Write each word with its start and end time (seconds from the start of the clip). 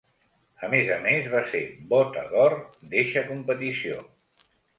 A 0.67 0.69
més 0.73 0.87
a 0.95 0.95
més, 1.03 1.27
va 1.33 1.41
ser 1.51 1.61
Bota 1.91 2.23
d'Or 2.33 2.57
d'eixa 2.95 3.25
competició. 3.29 4.01